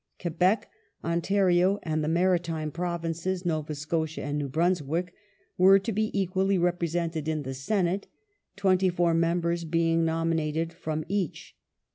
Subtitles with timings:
[0.19, 0.67] Quebec,
[1.03, 5.13] Ontario, and the Mari time Provinces (Nova Scotia and New Brunswick)
[5.59, 8.07] were to be equally represented in the Senate,
[8.55, 11.55] twenty four members being nominated from each.